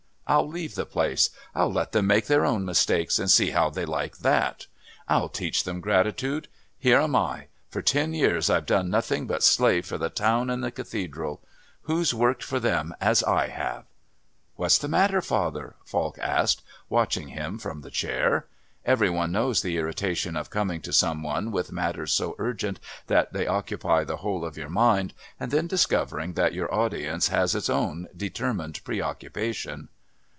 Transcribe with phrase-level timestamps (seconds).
[0.27, 1.29] I'll leave the place.
[1.53, 4.67] I'll let them make their own mistakes and see how they like that.
[5.09, 6.47] I'll teach them gratitude.
[6.79, 10.63] Here am I; for ten years I've done nothing but slave for the town and
[10.63, 11.41] the Cathedral.
[11.81, 13.83] Who's worked for them as I have?"
[14.55, 18.45] "What's the matter, father?" Falk asked, watching him from the chair.
[18.85, 23.33] Every one knows the irritation of coming to some one with matters so urgent that
[23.33, 27.69] they occupy the whole of your mind, and then discovering that your audience has its
[27.69, 29.89] own determined preoccupation.